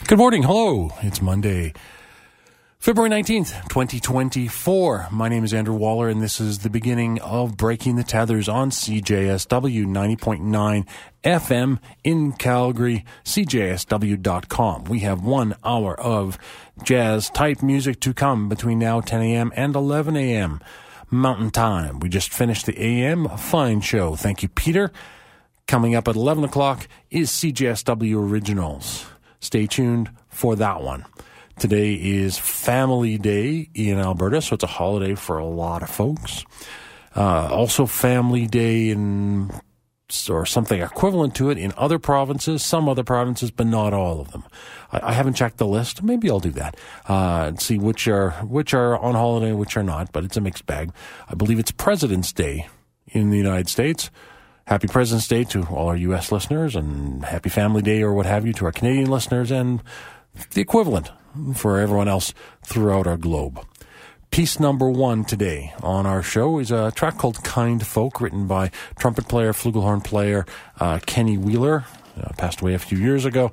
[0.00, 0.42] Good morning.
[0.42, 0.90] Hello.
[1.02, 1.72] It's Monday,
[2.78, 5.08] February 19th, 2024.
[5.10, 8.70] My name is Andrew Waller, and this is the beginning of Breaking the Tethers on
[8.70, 10.86] CJSW 90.9
[11.24, 14.84] FM in Calgary, CJSW.com.
[14.84, 16.36] We have one hour of
[16.82, 19.52] jazz type music to come between now 10 a.m.
[19.54, 20.60] and 11 a.m.
[21.10, 22.00] Mountain Time.
[22.00, 24.16] We just finished the AM Fine Show.
[24.16, 24.90] Thank you, Peter.
[25.68, 29.06] Coming up at 11 o'clock is CJSW Originals.
[29.42, 31.04] Stay tuned for that one.
[31.58, 36.44] Today is Family Day in Alberta, so it's a holiday for a lot of folks.
[37.14, 39.50] Uh, also, Family Day in
[40.28, 44.30] or something equivalent to it in other provinces, some other provinces, but not all of
[44.30, 44.44] them.
[44.92, 46.02] I, I haven't checked the list.
[46.02, 46.76] Maybe I'll do that
[47.08, 50.12] uh, and see which are which are on holiday, which are not.
[50.12, 50.92] But it's a mixed bag.
[51.28, 52.68] I believe it's President's Day
[53.08, 54.10] in the United States.
[54.72, 56.32] Happy President's Day to all our U.S.
[56.32, 59.82] listeners, and Happy Family Day or what have you to our Canadian listeners, and
[60.54, 61.10] the equivalent
[61.54, 62.32] for everyone else
[62.64, 63.60] throughout our globe.
[64.30, 68.70] Piece number one today on our show is a track called Kind Folk, written by
[68.98, 70.46] trumpet player, flugelhorn player
[70.80, 71.84] uh, Kenny Wheeler,
[72.18, 73.52] uh, passed away a few years ago.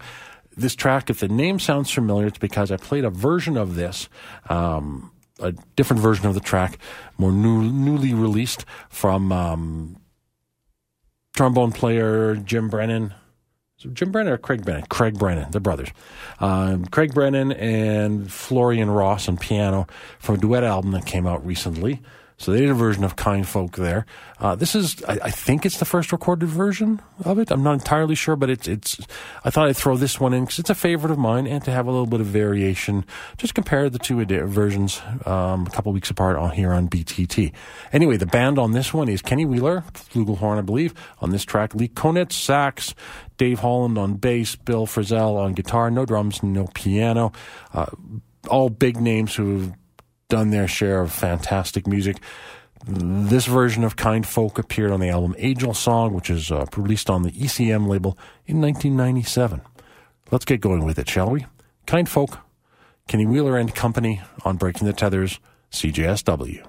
[0.55, 4.07] This track, if the name sounds familiar, it's because I played a version of this.
[4.47, 6.77] Um, a different version of the track,
[7.17, 9.98] more new, newly released from um,
[11.39, 13.13] trombone player Jim Brennan.
[13.93, 14.83] Jim Brennan or Craig Brennan?
[14.89, 15.87] Craig Brennan, they're brothers.
[16.41, 19.87] Um, Craig Brennan and Florian Ross on piano
[20.19, 22.01] from a duet album that came out recently.
[22.39, 24.05] So they did a version of Kind Folk there.
[24.39, 27.51] Uh, this is, I, I, think it's the first recorded version of it.
[27.51, 28.97] I'm not entirely sure, but it's, it's,
[29.43, 31.71] I thought I'd throw this one in because it's a favorite of mine and to
[31.71, 33.05] have a little bit of variation.
[33.37, 37.51] Just compare the two versions, um, a couple weeks apart on here on BTT.
[37.91, 40.93] Anyway, the band on this one is Kenny Wheeler, flugelhorn, I believe.
[41.19, 42.95] On this track, Lee Konitz, sax,
[43.35, 47.33] Dave Holland on bass, Bill Frisell on guitar, no drums, no piano.
[47.73, 47.87] Uh,
[48.47, 49.73] all big names who've
[50.29, 52.17] done their share of fantastic music.
[52.85, 57.09] This version of Kind Folk appeared on the album Angel Song, which is uh, released
[57.09, 59.61] on the ECM label in 1997.
[60.31, 61.45] Let's get going with it, shall we?
[61.87, 62.37] Kind Folk,
[63.07, 65.39] Kenny Wheeler and Company on Breaking the Tethers,
[65.71, 66.68] CJSW.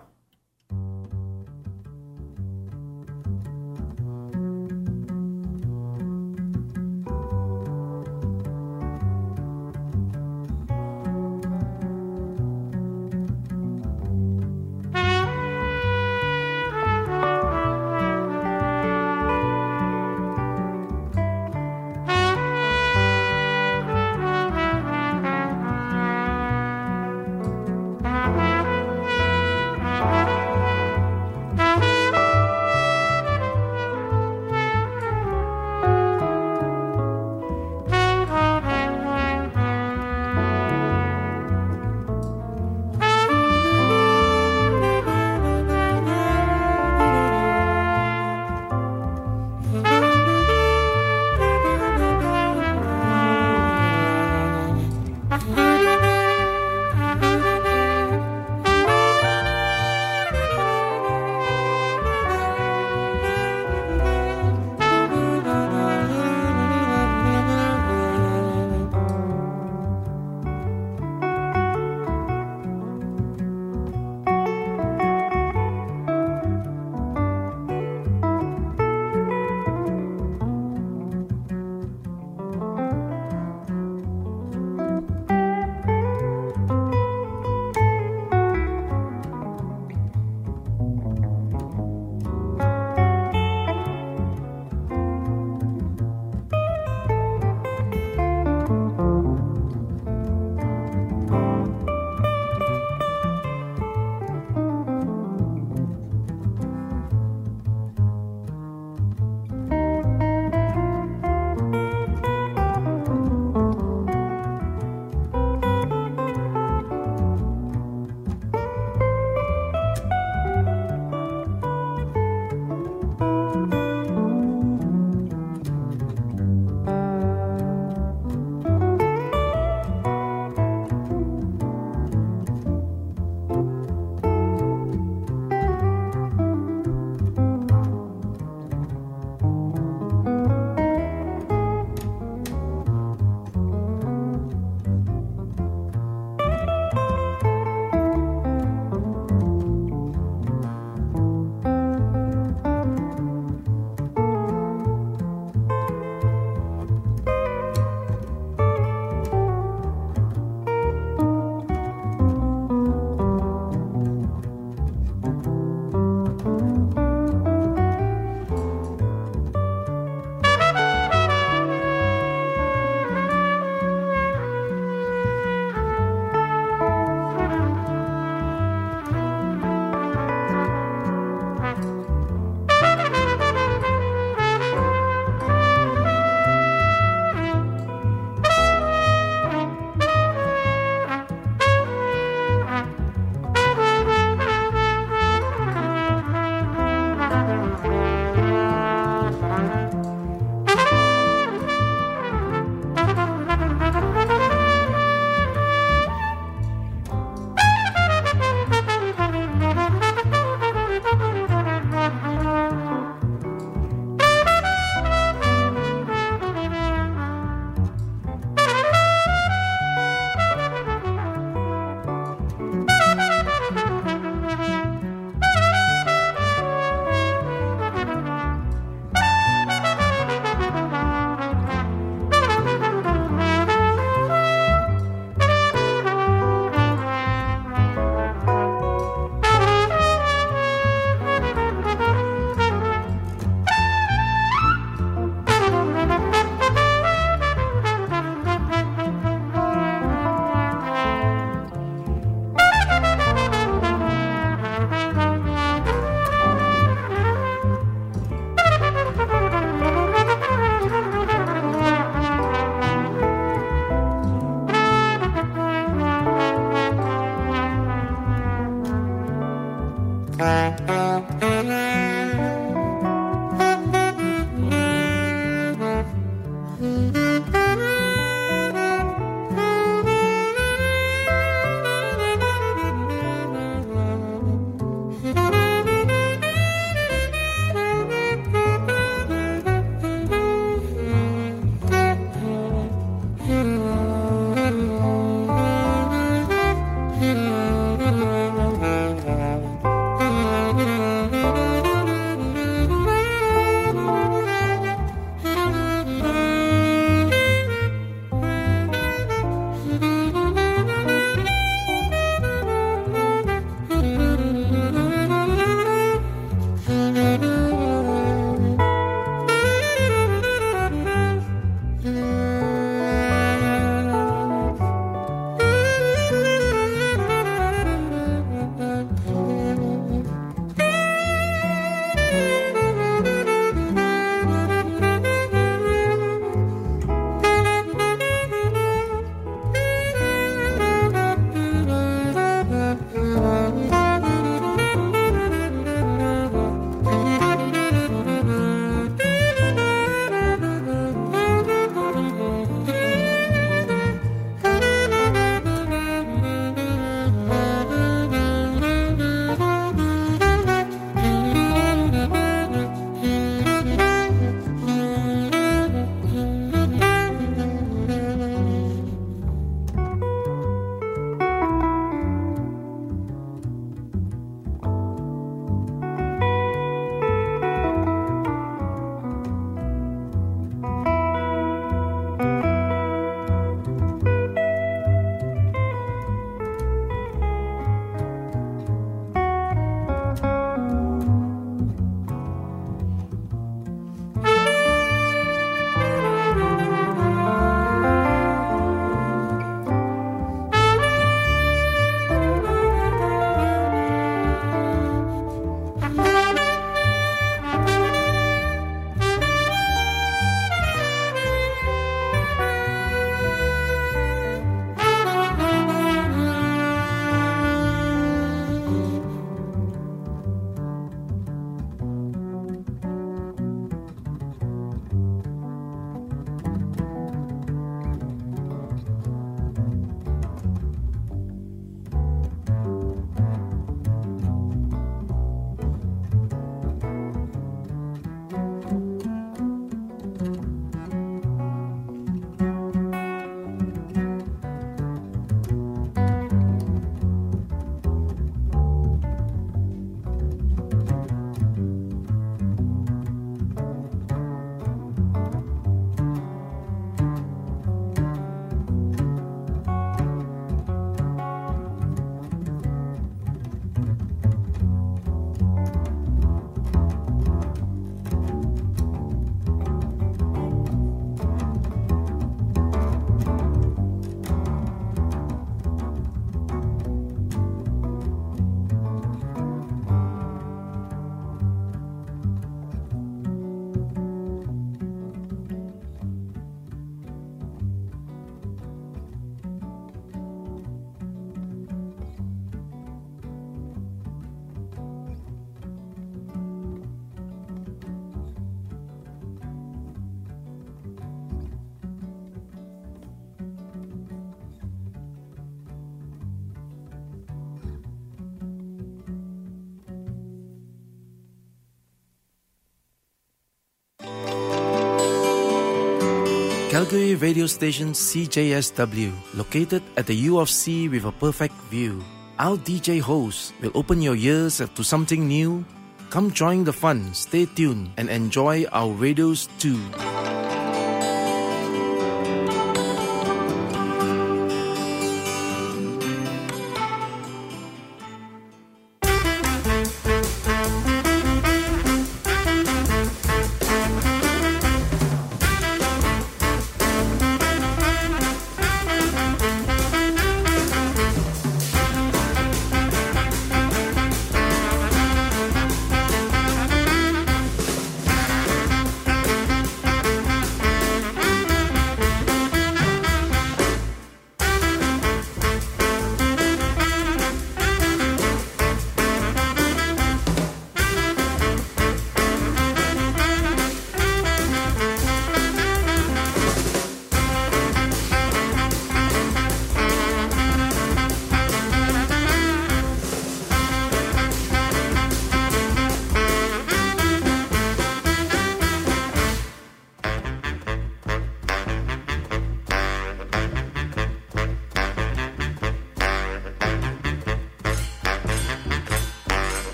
[517.00, 522.22] Calgary radio station CJSW, located at the U of C with a perfect view.
[522.58, 525.82] Our DJ host will open your ears to something new.
[526.28, 529.96] Come join the fun, stay tuned, and enjoy our radios too.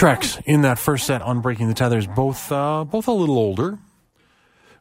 [0.00, 3.78] Tracks in that first set on Breaking the Tethers, both uh, both a little older.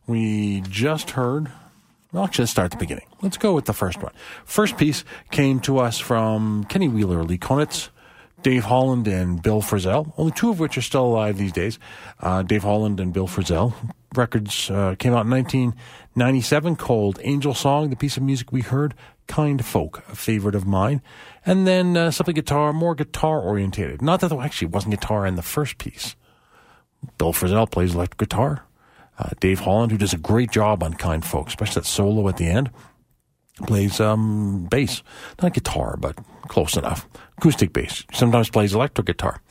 [0.08, 1.52] We just heard.
[2.14, 3.06] Well, actually, let's start at the beginning.
[3.22, 4.14] Let's go with the first one.
[4.46, 7.90] First piece came to us from Kenny Wheeler, Lee Konitz,
[8.44, 11.80] Dave Holland, and Bill Frisell, only two of which are still alive these days.
[12.22, 13.74] Uh, Dave Holland and Bill Frisell.
[14.16, 18.96] Records uh, came out in 1997 called Angel Song, the piece of music we heard,
[19.28, 21.02] Kind Folk, a favorite of mine.
[21.46, 24.02] And then uh, something guitar, more guitar orientated.
[24.02, 26.16] Not that there actually wasn't guitar in the first piece.
[27.18, 28.66] Bill Frisell plays electric guitar.
[29.18, 32.38] Uh, Dave Holland, who does a great job on Kind Folks, especially that solo at
[32.38, 32.72] the end,
[33.68, 35.04] plays um, bass.
[35.42, 37.08] Not guitar, but close enough.
[37.38, 38.06] Acoustic bass.
[38.14, 39.42] Sometimes plays electric guitar.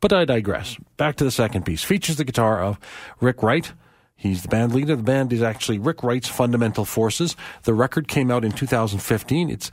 [0.00, 0.76] But I digress.
[0.96, 1.84] Back to the second piece.
[1.84, 2.80] Features the guitar of
[3.20, 3.72] Rik Wright.
[4.16, 4.96] He's the band leader.
[4.96, 7.36] The band is actually Rik Wright's Fundamental Forces.
[7.62, 9.50] The record came out in 2015.
[9.50, 9.70] Its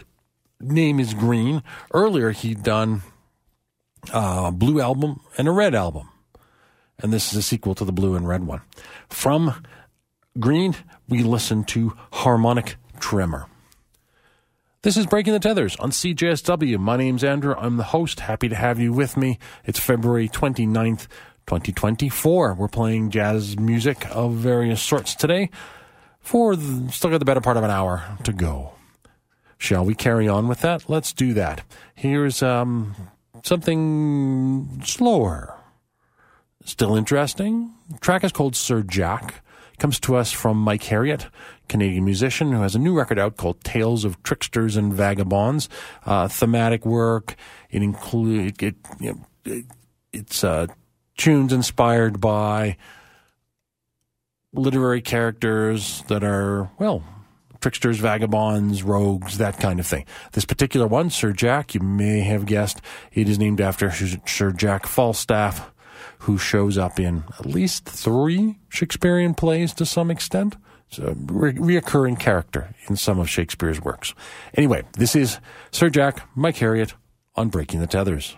[0.60, 1.64] name is Green.
[1.94, 3.02] Earlier, he'd done
[4.14, 6.10] a blue album and a red album.
[7.02, 8.62] And this is a sequel to the blue and red one.
[9.10, 9.64] From
[10.40, 10.76] Green,
[11.08, 13.48] we listen to Harmonic Tremor.
[14.82, 16.78] This is Breaking the Tethers on CJSW.
[16.78, 17.54] My name's Andrew.
[17.58, 18.22] I'm the host.
[18.22, 19.38] Happy to have you with me.
[19.66, 21.08] It's February 29th,
[21.48, 22.54] 2024.
[22.54, 25.50] We're playing jazz music of various sorts today
[26.22, 28.74] for the, still got the better part of an hour to go.
[29.60, 30.90] Shall we carry on with that?
[30.90, 31.64] Let's do that.
[31.94, 32.96] Here's um,
[33.44, 35.54] something slower.
[36.64, 37.74] Still interesting.
[37.90, 39.44] The track is called Sir Jack.
[39.78, 41.28] Comes to us from Mike Herriott,
[41.68, 45.68] Canadian musician who has a new record out called Tales of Tricksters and Vagabonds.
[46.06, 47.36] Uh, thematic work.
[47.70, 48.76] It include it.
[49.00, 49.66] You know, it
[50.14, 50.68] it's uh,
[51.18, 52.78] tunes inspired by
[54.54, 57.04] literary characters that are well
[57.62, 60.06] tricksters, vagabonds, rogues, that kind of thing.
[60.34, 63.92] This particular one, Sir Jack, you may have guessed, it is named after
[64.26, 65.72] Sir Jack Falstaff,
[66.20, 70.58] who shows up in at least three Shakespearean plays to some extent.
[70.90, 74.14] It's a re- reoccurring character in some of Shakespeare's works.
[74.56, 75.40] Anyway, this is
[75.72, 76.94] Sir Jack, Mike Herriott
[77.36, 78.36] on Breaking the Tethers.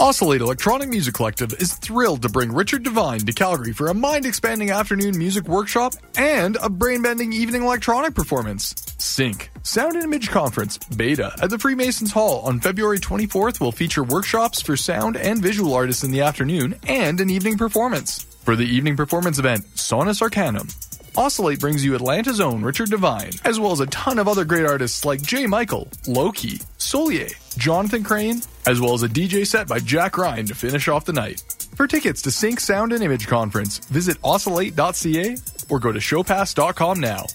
[0.00, 4.24] Oscillate Electronic Music Collective is thrilled to bring Richard Devine to Calgary for a mind
[4.24, 8.74] expanding afternoon music workshop and a brain bending evening electronic performance.
[8.96, 14.02] Sync, Sound and Image Conference, Beta, at the Freemasons Hall on February 24th will feature
[14.02, 18.24] workshops for sound and visual artists in the afternoon and an evening performance.
[18.42, 20.68] For the evening performance event, Sonus Arcanum,
[21.16, 24.64] Oscillate brings you Atlanta's own Richard Devine, as well as a ton of other great
[24.64, 25.46] artists like J.
[25.46, 30.54] Michael, Loki, Solier, Jonathan Crane, as well as a DJ set by Jack Ryan to
[30.54, 31.42] finish off the night.
[31.74, 35.36] For tickets to Sync Sound and Image Conference, visit oscillate.ca
[35.68, 37.26] or go to showpass.com now.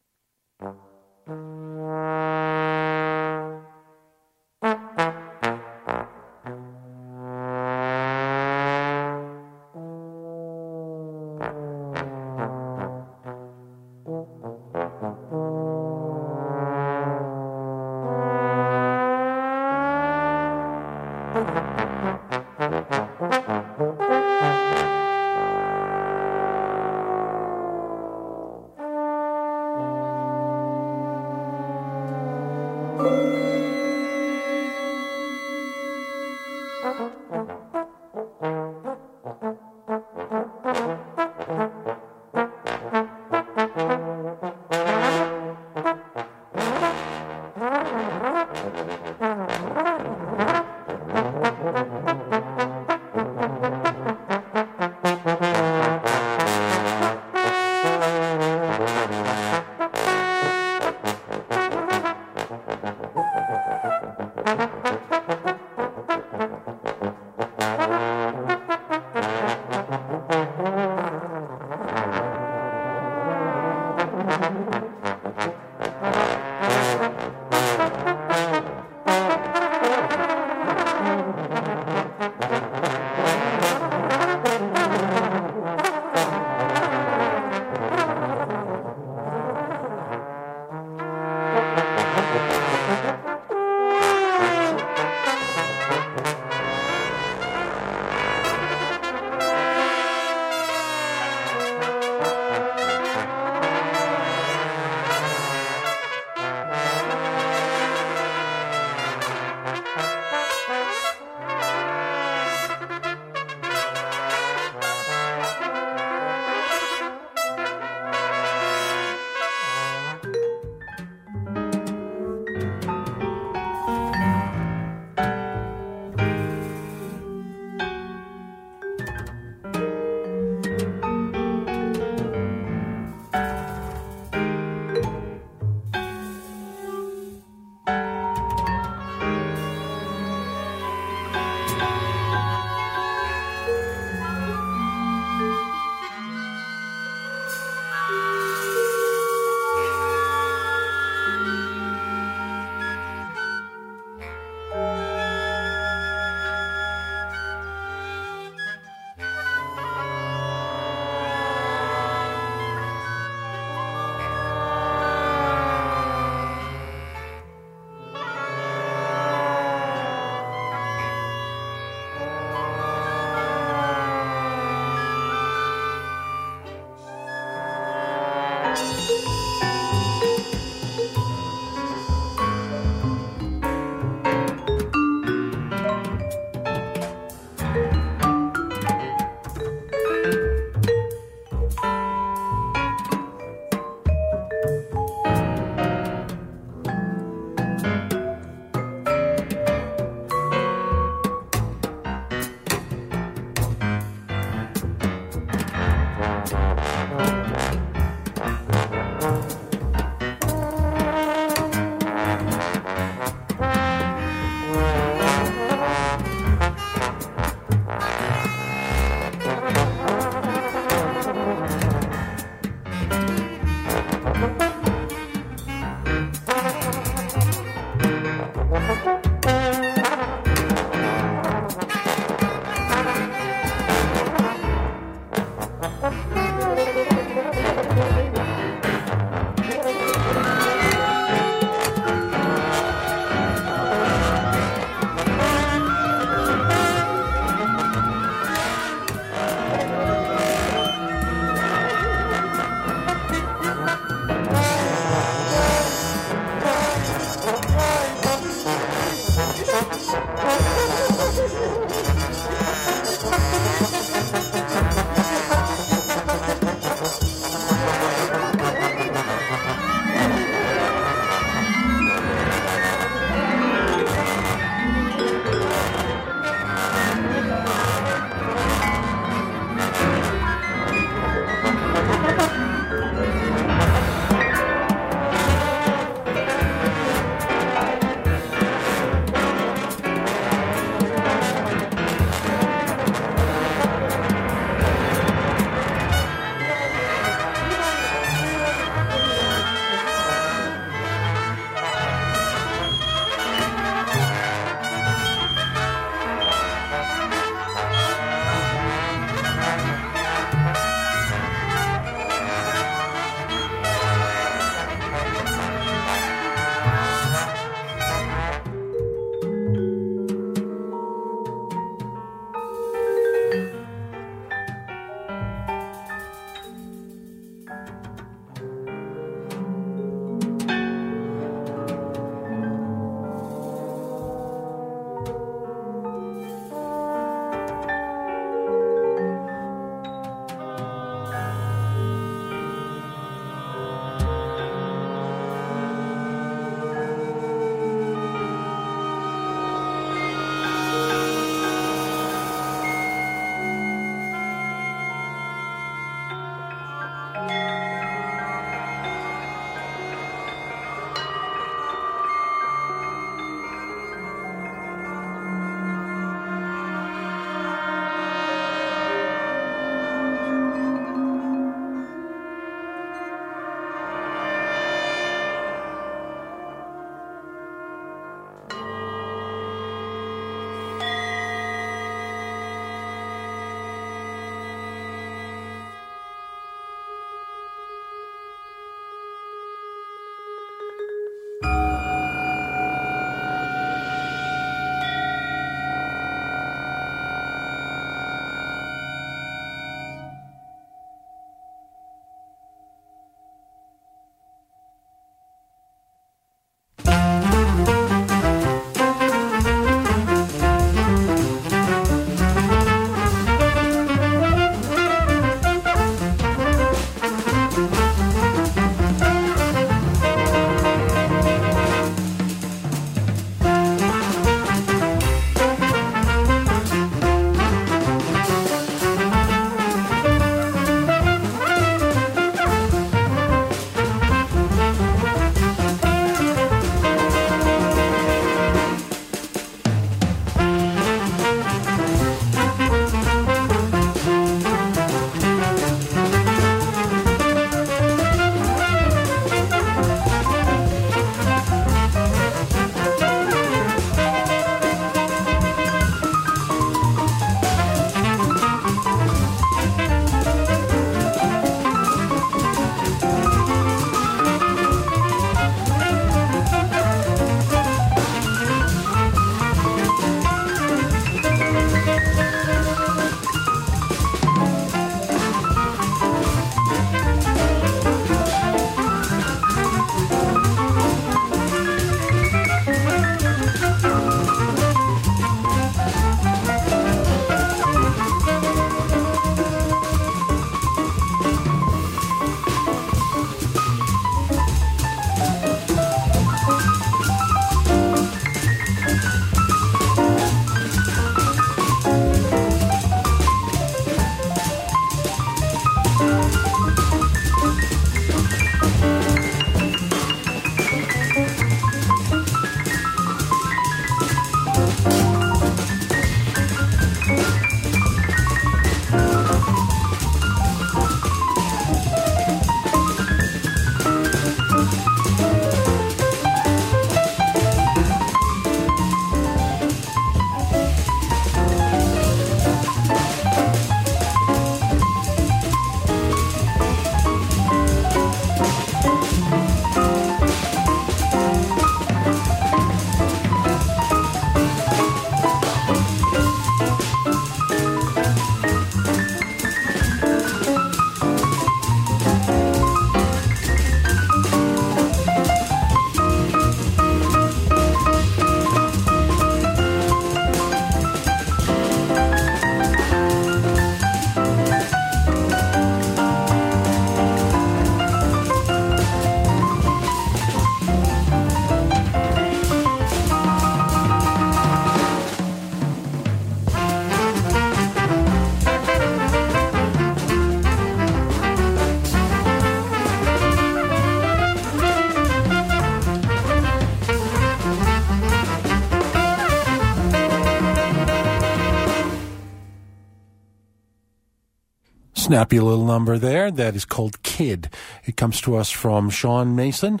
[595.34, 597.68] Snappy little number there that is called Kid.
[598.04, 600.00] It comes to us from Sean Mason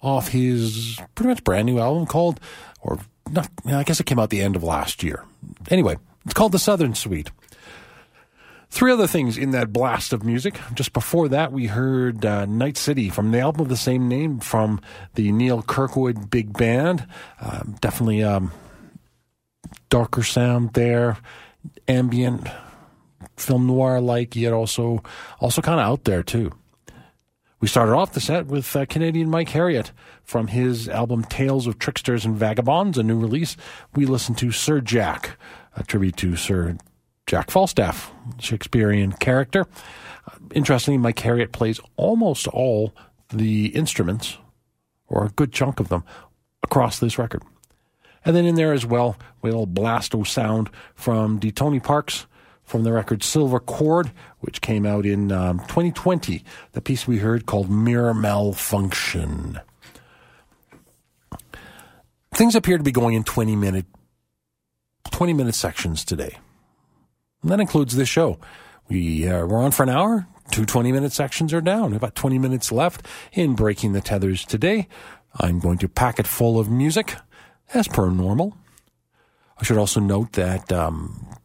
[0.00, 2.40] off his pretty much brand new album called,
[2.80, 2.98] or
[3.30, 5.24] not, I guess it came out the end of last year.
[5.70, 7.30] Anyway, it's called The Southern Suite.
[8.70, 10.58] Three other things in that blast of music.
[10.74, 14.40] Just before that, we heard uh, Night City from the album of the same name
[14.40, 14.80] from
[15.14, 17.06] the Neal Kirkwood Big Band.
[17.40, 18.50] Um, definitely um,
[19.90, 21.18] darker sound there,
[21.86, 22.48] ambient,
[23.36, 25.02] film noir like, yet also
[25.40, 26.52] also kind of out there too.
[27.62, 29.92] We started off the set with uh, Canadian Mike Herriott
[30.24, 33.56] from his album Tales of Tricksters and Vagabonds, a new release.
[33.94, 35.38] We listened to Sir Jack,
[35.76, 36.76] a tribute to Sir
[37.28, 39.68] Jack Falstaff, Shakespearean character.
[40.26, 42.92] Uh, interestingly, Mike Herriott plays almost all
[43.32, 44.38] the instruments,
[45.06, 46.02] or a good chunk of them,
[46.64, 47.44] across this record.
[48.24, 52.26] And then in there as well, we have a little blasto sound from Deantoni Parks
[52.72, 56.42] from the record Silver Chord, which came out in um, 2020.
[56.72, 59.60] The piece we heard called Mirror Malfunction.
[62.34, 63.84] Things appear to be going in 20 minute
[65.10, 66.38] 20 minute sections today.
[67.42, 68.38] And that includes this show.
[68.88, 70.26] We, uh, we're on for an hour.
[70.50, 71.92] Two 20 minute sections are down.
[71.92, 74.88] About 20 minutes left in Breaking the Tethers today.
[75.38, 77.16] I'm going to pack it full of music
[77.74, 78.56] as per normal.
[79.58, 81.36] I should also note that um,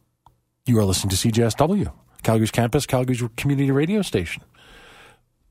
[0.68, 1.92] you are listening to CJSW,
[2.22, 4.42] Calgary's campus, Calgary's community radio station.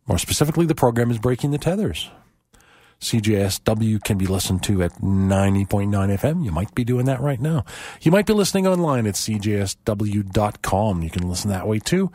[0.08, 2.10] More specifically, the program is Breaking the Tethers.
[3.00, 6.44] CJSW can be listened to at 90.9 FM.
[6.44, 7.64] You might be doing that right now.
[8.02, 11.04] You might be listening online at cjsw.com.
[11.04, 12.12] You can listen that way too.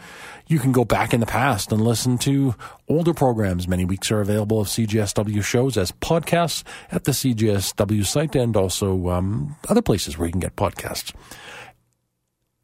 [0.49, 2.57] You can go back in the past and listen to
[2.89, 3.69] older programs.
[3.69, 9.09] Many weeks are available of CJSW shows as podcasts at the CJSW site and also
[9.11, 11.13] um, other places where you can get podcasts.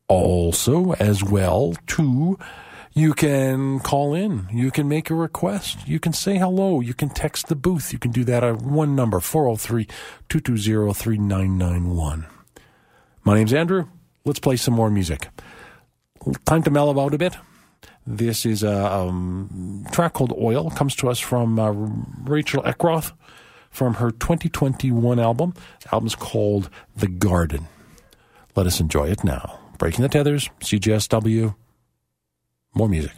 [0.09, 2.39] Also, as well, too,
[2.95, 4.49] you can call in.
[4.51, 5.87] You can make a request.
[5.87, 6.81] You can say hello.
[6.81, 7.93] You can text the booth.
[7.93, 9.87] You can do that at one number, 403
[10.29, 12.27] 220 3991.
[13.23, 13.87] My name's Andrew.
[14.25, 15.29] Let's play some more music.
[16.47, 17.37] Time to mellow out a bit.
[18.07, 20.69] This is a um, track called Oil.
[20.69, 21.71] It comes to us from uh,
[22.25, 23.13] Rachel Eckroth
[23.71, 25.53] from her 2021 album.
[25.83, 27.69] The album's called The Garden.
[28.57, 29.68] Let us enjoy it now.
[29.79, 31.55] Breaking the Tethers, CJSW,
[32.75, 33.13] more music.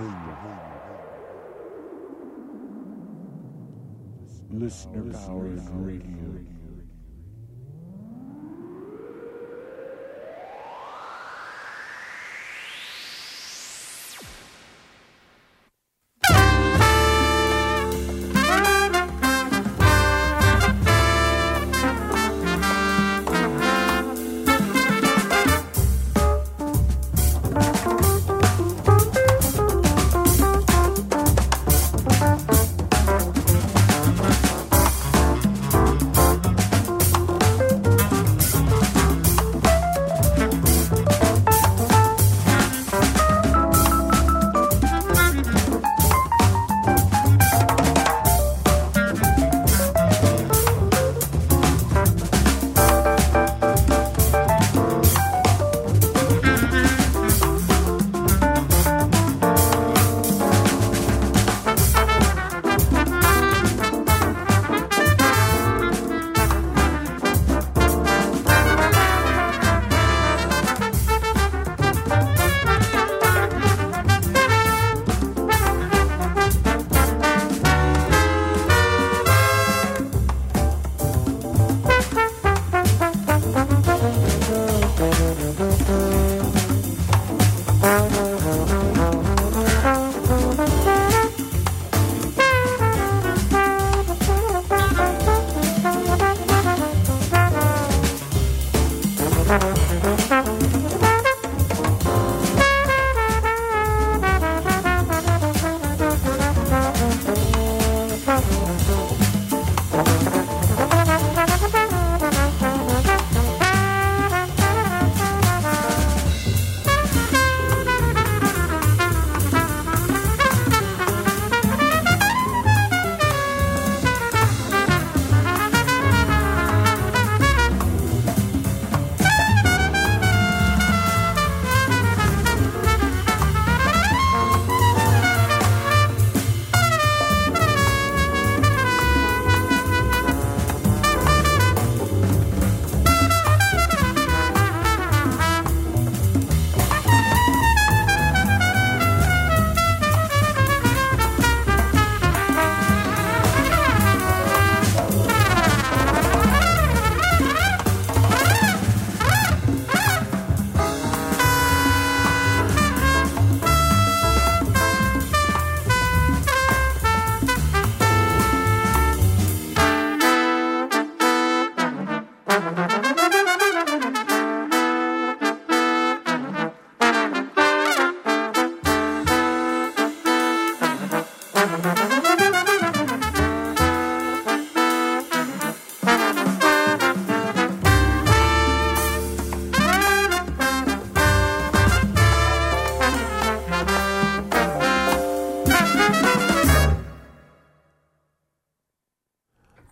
[4.52, 6.61] Listener Powered Radio.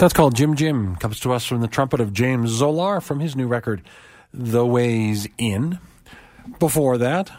[0.00, 0.96] That's called Jim Jim.
[0.96, 3.82] Comes to us from the trumpet of James Zollar from his new record,
[4.32, 5.78] The Ways In.
[6.58, 7.30] Before that,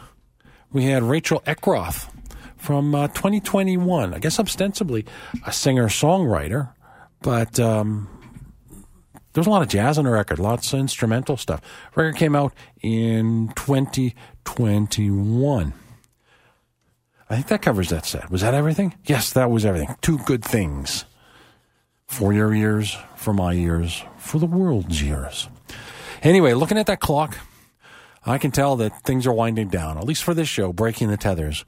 [0.70, 2.08] we had Rachel Eckroth
[2.56, 4.14] from uh, 2021.
[4.14, 5.04] I guess ostensibly
[5.44, 6.72] a singer songwriter,
[7.20, 8.08] but um,
[9.32, 11.60] there's a lot of jazz on the record, lots of instrumental stuff.
[11.96, 15.72] record came out in 2021.
[17.28, 18.30] I think that covers that set.
[18.30, 18.94] Was that everything?
[19.04, 19.96] Yes, that was everything.
[20.00, 21.06] Two good things
[22.12, 25.48] for your ears, for my ears, for the world's ears.
[26.22, 27.38] Anyway, looking at that clock,
[28.26, 31.16] I can tell that things are winding down, at least for this show, Breaking the
[31.16, 31.64] Tethers.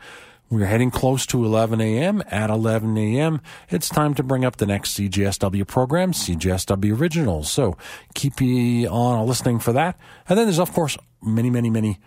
[0.51, 2.23] We're heading close to 11 a.m.
[2.31, 3.41] At 11 a.m.,
[3.71, 7.51] it's time to bring up the next CJSW program, CJSW Originals.
[7.51, 7.79] So
[8.15, 9.99] keep you on listening for that.
[10.29, 11.99] And then there's, of course, many, many, many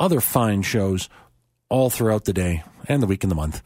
[0.00, 1.10] other fine shows
[1.68, 3.62] all throughout the day and the week and the month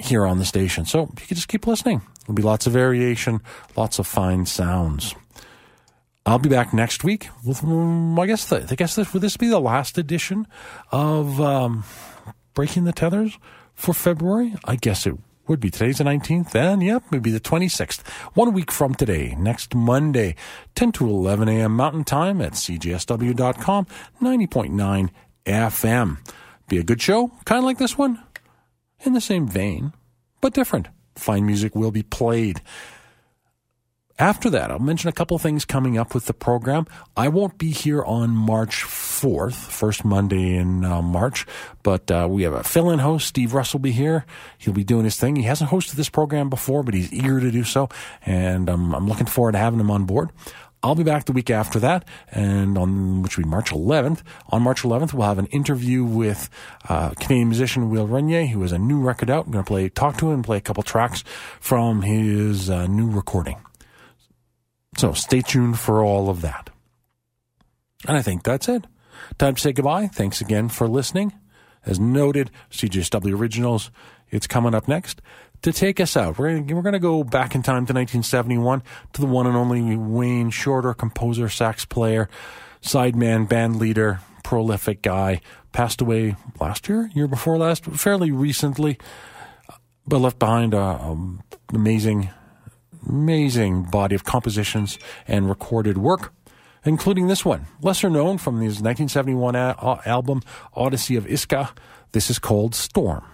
[0.00, 0.84] here on the station.
[0.84, 2.02] So you can just keep listening.
[2.28, 3.40] There'll be lots of variation,
[3.74, 5.14] lots of fine sounds.
[6.26, 9.38] I'll be back next week with, um, I guess, the, I guess this, would this
[9.38, 10.46] be the last edition
[10.92, 11.84] of um,
[12.52, 13.38] Breaking the Tethers
[13.72, 14.54] for February?
[14.66, 15.14] I guess it
[15.46, 15.70] would be.
[15.70, 18.06] Today's the 19th, then, yep, maybe the 26th.
[18.34, 20.34] One week from today, next Monday,
[20.74, 21.74] 10 to 11 a.m.
[21.76, 23.86] Mountain Time at cjsw.com,
[24.20, 25.10] 90.9
[25.46, 26.18] FM.
[26.68, 28.22] Be a good show, kind of like this one,
[29.00, 29.94] in the same vein,
[30.42, 32.62] but different fine music will be played.
[34.20, 36.86] After that, I'll mention a couple things coming up with the program.
[37.16, 41.46] I won't be here on March 4th, first Monday in uh, March,
[41.84, 43.28] but uh, we have a fill in host.
[43.28, 44.26] Steve Russ will be here.
[44.58, 45.36] He'll be doing his thing.
[45.36, 47.90] He hasn't hosted this program before, but he's eager to do so,
[48.26, 50.30] and um, I'm looking forward to having him on board.
[50.82, 54.22] I'll be back the week after that, and on which will be March 11th.
[54.50, 56.48] On March 11th, we'll have an interview with
[56.88, 59.46] uh, Canadian musician Will Renier, who has a new record out.
[59.46, 61.24] I'm going to play, talk to him, and play a couple tracks
[61.58, 63.56] from his uh, new recording.
[64.96, 66.70] So stay tuned for all of that.
[68.06, 68.84] And I think that's it.
[69.36, 70.06] Time to say goodbye.
[70.06, 71.32] Thanks again for listening.
[71.84, 73.90] As noted, CJSW Originals,
[74.30, 75.22] it's coming up next
[75.62, 76.38] to take us out.
[76.38, 78.82] We're gonna, we're going to go back in time to 1971
[79.14, 82.28] to the one and only Wayne Shorter, composer, sax player,
[82.82, 85.40] sideman, band leader, prolific guy.
[85.72, 88.98] Passed away last year, year before last, fairly recently,
[90.06, 91.42] but left behind an um,
[91.74, 92.30] amazing,
[93.06, 96.32] amazing body of compositions and recorded work.
[96.84, 100.42] Including this one, lesser known from his 1971 a- album
[100.74, 101.76] Odyssey of Iska.
[102.12, 103.24] This is called Storm.